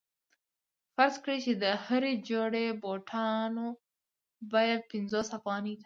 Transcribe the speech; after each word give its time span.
فرض 0.95 1.15
کړئ 1.23 1.39
چې 1.45 1.53
د 1.63 1.65
هرې 1.85 2.13
جوړې 2.29 2.65
بوټانو 2.81 3.67
بیه 4.51 4.75
پنځوس 4.89 5.27
افغانۍ 5.37 5.73
ده 5.75 5.79